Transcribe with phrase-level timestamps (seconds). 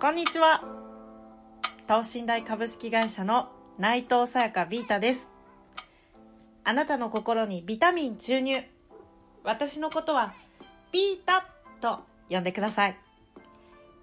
[0.00, 0.64] こんにちは。
[1.86, 5.28] 等身大株式会社の内藤さやかビータです。
[6.64, 8.62] あなたの心にビタミン注入。
[9.44, 10.32] 私のことは
[10.90, 11.46] ビータ
[11.82, 12.00] と
[12.30, 12.96] 呼んでください。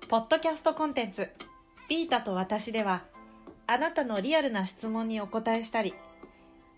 [0.08, 1.30] ポッドキャストコンテンツ
[1.90, 3.02] ビータと私では
[3.66, 5.96] あなたのリアルな質問にお答えしたり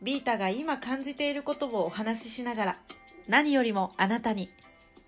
[0.02, 2.80] ビータが今感じていることをお話ししながら
[3.28, 4.50] 何よりもあなたに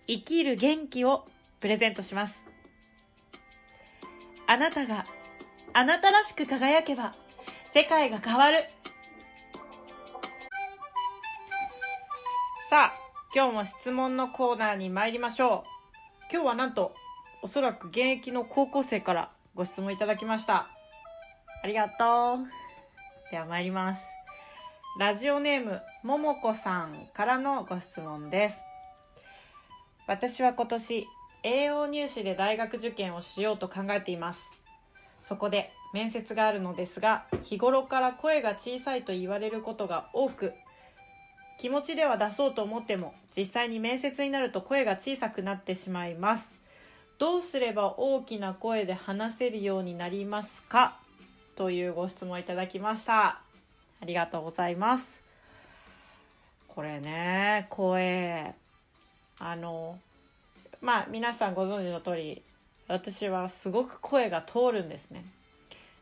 [0.06, 1.26] 生きる元気を
[1.62, 2.51] プレゼントします。
[4.52, 5.06] あなたが
[5.72, 7.14] あなたらしく輝けば
[7.74, 8.66] 世界が変わる。
[12.70, 12.94] さあ
[13.34, 16.34] 今日も質問のコーナーに参りましょう。
[16.34, 16.94] 今日はなんと
[17.42, 20.68] おそらく現役の高校生からご質問いただきました。
[21.64, 22.48] ありがとう。
[23.32, 24.04] では参ります。
[25.00, 28.58] ラジオネームももこさんからのご質問です。
[30.08, 31.08] 私は今年
[31.44, 34.52] 栄養入試で大学受験をしようと考えています。
[35.24, 40.54] そこで面接があるのですが日頃から声が小さいと言われることが多く
[41.60, 46.60] 気持ちでは出そうと思っても実際に面接になると声が小さくなってしまいます。
[47.20, 50.98] どうすれば大きな声で話せるようになりますか？
[51.56, 53.42] というご質問いただきました。
[54.02, 55.22] ありがとうございます。
[56.68, 58.56] これね声。
[59.38, 60.00] あの
[60.82, 62.42] まあ皆さんご存知の通り
[62.88, 65.24] 私はすごく声が通るんですね。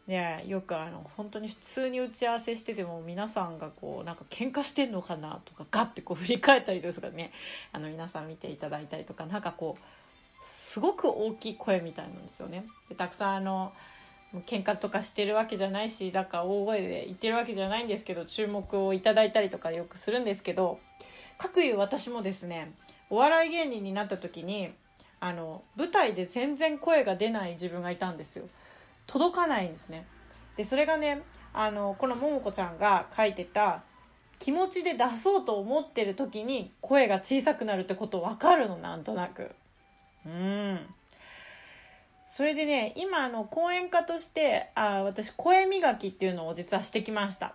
[0.08, 7.32] でよくあの本当に普通に打ち合わせしてても皆さんがこうなんか喧嘩してんのかなとかガッてこう振り返ったりですかね
[7.72, 9.84] あの皆さん見ていただいたりとかなんかこう
[10.44, 12.64] すごく大きい声みたいなんですよね。
[12.88, 13.72] でたくさんあの
[14.48, 20.80] 喧嘩とかしてるわけじゃないしだから大声で言ってるわけじゃないんですけど注目をいただいたりとかよくするんですけど
[21.38, 22.72] かくいう私もですね
[23.10, 24.72] お笑い芸人になった時に
[25.20, 28.48] あの舞台で全然声が出ない自分がいたんですよ。
[29.08, 30.06] 届かないんですね。
[30.56, 33.84] でそれがねあのこのももこちゃんが書いてた
[34.38, 39.52] 気持ちで出そうと思ってる時に声が小さくなるってこと分かるのなんとなく。
[40.26, 40.80] うん。
[42.30, 47.54] それでね今あの講演家としてあ私声磨きっていうのを実はしてきました。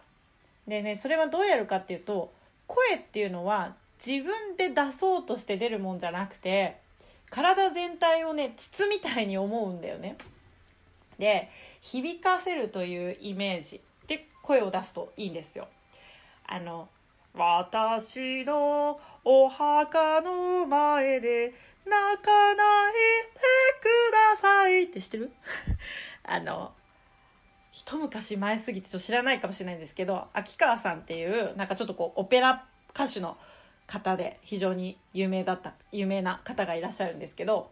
[0.67, 2.33] でねそれはどうやるかっていうと
[2.67, 6.77] 声っていうのは自分で出そうとして出るもんじゃなくて
[7.31, 10.17] 体全体をね筒みたいに思うんだよね。
[11.19, 11.49] で
[11.81, 13.81] 響かせるというイメージ。
[14.07, 15.69] で声を出すといいんですよ。
[16.47, 16.89] あの
[17.35, 21.55] 私のお墓の前で
[21.85, 23.01] 泣かないで
[23.81, 25.33] くださいって知ってる？
[26.23, 26.73] あの
[27.73, 33.37] 一昔前すぎてちょっと知らないかもしれないんですけど秋川さんっていうなんかちょっとこうオペラ歌手の
[33.87, 37.71] 方で非常に有名だった有名な方がいらっしゃるんですけど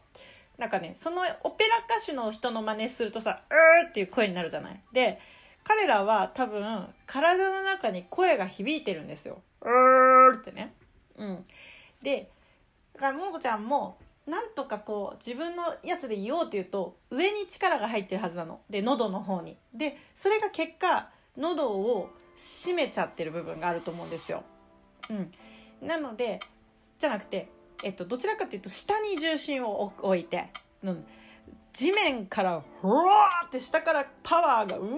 [0.58, 4.80] なんかねそのオペラ歌手の人の真似するとさ「うー」っていう声になるじゃない。
[4.92, 5.18] で
[5.64, 10.74] 彼らは多分体の中に声が響いてるんですよ「うー」ってね。
[11.16, 11.46] うん。
[12.02, 12.30] で
[12.94, 13.96] だからももこちゃんも
[14.26, 18.60] なんとかこう自分のやつで言おうって言うと上に力が入ってるはずなの。
[18.68, 19.56] で喉の方に。
[19.72, 24.44] でそれが結果喉を締めちゃってる部分があると思うんですよ。
[25.10, 25.32] うん。
[25.82, 26.40] なので
[26.98, 27.48] じゃなくて、
[27.82, 30.48] えっと、どちらかというと下に重心を置いて、
[30.82, 31.04] うん、
[31.72, 34.88] 地面からふわーって下からパワーがうわ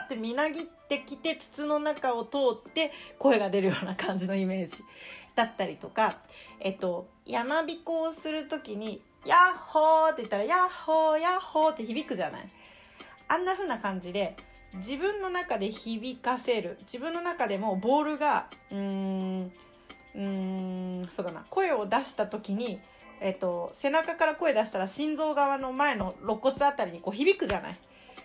[0.00, 4.82] ーってみなぎってきて筒の中を通って声が出るような感じのイメージ
[5.34, 6.18] だったりとか、
[6.60, 12.48] えっと、山彦をする時に「ヤッホー」って言ったら「ヤッホーヤッホー」って響くじゃない？
[13.28, 14.36] あんな風な感じで
[14.74, 16.76] 自分の中で響かせる。
[16.80, 19.52] 自分の中でもボールがうーん
[20.14, 21.44] うんそうだな。
[21.50, 22.80] 声を出した時に、
[23.20, 27.78] えっと、背中から声出したら心臓側の前の肋骨あたりにこう響くじゃない。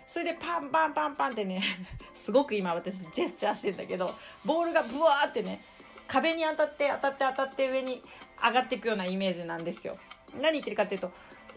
[0.06, 1.62] それでパンパンパンパンってね
[2.14, 4.12] すごく今私ジェスチャーしてんだけど
[4.44, 5.62] ボールがブワーってね
[6.08, 8.02] 壁に当たって当たって当たって上に
[8.42, 9.94] 上がっていくようなイメージなんですよ。
[10.40, 11.12] 何言ってるかっていうと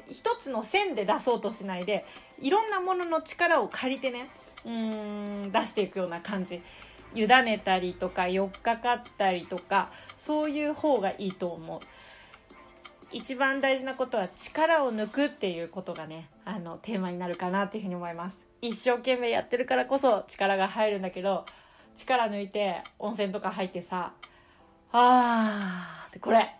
[0.07, 2.05] 一つの線で出そうとしないで
[2.39, 4.29] いろんなものの力を借りてね
[4.65, 6.61] うーん出していくような感じ。
[7.15, 11.79] 委ねたりとか寄っかかったりとかそういう方がいいと思う。
[13.11, 18.37] 一番大事なことは力を抜くっていうことがねあのテーマになるかなっていうふうに思います。
[18.61, 21.45] 一生懸命やってるからこそ力が入るんだけど
[21.95, 24.13] 力抜いて温泉とか入ってさ
[24.91, 26.55] あーってこれ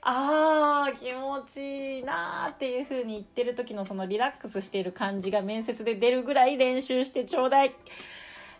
[0.00, 7.74] あー気持ちいいなーっていう風に言ってる時のそのリラックスしている感じが面接で出るぐらい練習してちょうだい。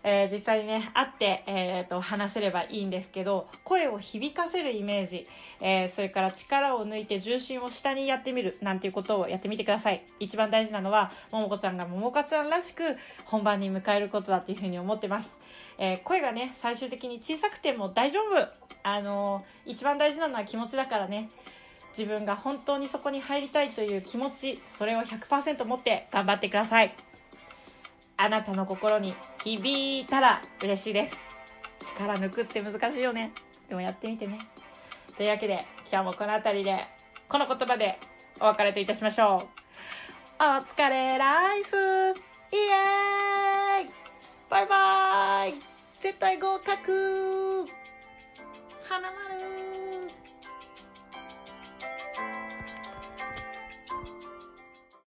[0.09, 5.27] えー実際にね、会って、えーと、話せればいいんですけど、声を響かせるイメージ、
[5.61, 10.05] えーそれから力を抜いて重心を下にやってみる、なんていうことをやってみてください。
[10.21, 12.83] 一番大事なのは、ももこちゃんがももかちゃんらしく
[13.25, 15.37] 本番に迎えることだっていうふうに思ってます。
[15.77, 18.49] え声がね、最終的に小さくても大丈夫
[18.85, 21.31] あのー一番大事なのは気持ちだからね。
[21.99, 26.95] 自分が本当にそこに入りたいという気持ち、それを100%持って頑張ってください。
[28.19, 29.15] あなたの心に
[29.47, 31.21] 響いたら嬉しいです。
[31.79, 33.31] 力抜くって難しいよね。
[33.69, 34.41] でもやってみてね。
[35.17, 36.85] というわけで、今日もこの辺りで、
[37.29, 37.97] この言葉で
[38.41, 39.39] お別れといたしましょう。
[40.41, 43.89] お疲れライスイエーイ
[44.51, 45.55] バイバイ
[46.01, 47.65] 絶対合格
[48.89, 49.66] 花丸